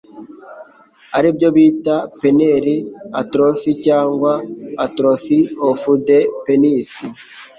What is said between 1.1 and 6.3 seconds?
ari byo bita Penile Atrophy cyangwa Atrophy of the